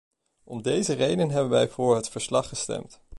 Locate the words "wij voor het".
1.51-2.09